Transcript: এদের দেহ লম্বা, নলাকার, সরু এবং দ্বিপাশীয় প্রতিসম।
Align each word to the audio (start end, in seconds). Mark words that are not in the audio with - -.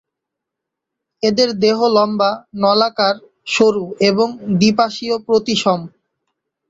এদের 1.23 1.49
দেহ 1.63 1.77
লম্বা, 1.95 2.31
নলাকার, 2.55 3.15
সরু 3.47 3.85
এবং 4.09 4.27
দ্বিপাশীয় 4.59 5.15
প্রতিসম। 5.27 5.79